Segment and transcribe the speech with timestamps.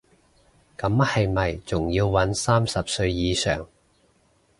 [0.79, 3.67] 咁係咪仲要搵三十歲以上